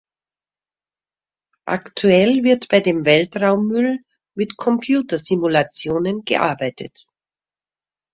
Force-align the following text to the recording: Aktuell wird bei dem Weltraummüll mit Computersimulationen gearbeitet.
Aktuell 1.67 2.43
wird 2.43 2.67
bei 2.69 2.79
dem 2.79 3.05
Weltraummüll 3.05 3.99
mit 4.35 4.57
Computersimulationen 4.57 6.25
gearbeitet. 6.25 7.05